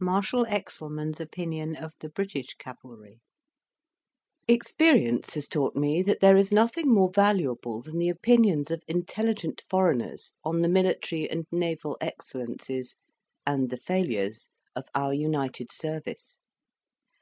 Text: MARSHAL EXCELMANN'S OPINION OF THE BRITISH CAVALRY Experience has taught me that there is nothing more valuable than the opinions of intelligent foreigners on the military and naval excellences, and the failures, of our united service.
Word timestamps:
MARSHAL 0.00 0.46
EXCELMANN'S 0.46 1.20
OPINION 1.20 1.76
OF 1.76 1.92
THE 2.00 2.08
BRITISH 2.08 2.54
CAVALRY 2.54 3.20
Experience 4.48 5.34
has 5.34 5.46
taught 5.46 5.76
me 5.76 6.00
that 6.00 6.20
there 6.20 6.38
is 6.38 6.50
nothing 6.50 6.88
more 6.88 7.10
valuable 7.14 7.82
than 7.82 7.98
the 7.98 8.08
opinions 8.08 8.70
of 8.70 8.82
intelligent 8.88 9.62
foreigners 9.68 10.32
on 10.42 10.62
the 10.62 10.68
military 10.68 11.28
and 11.30 11.44
naval 11.52 11.98
excellences, 12.00 12.96
and 13.44 13.68
the 13.68 13.76
failures, 13.76 14.48
of 14.74 14.86
our 14.94 15.12
united 15.12 15.70
service. 15.70 16.40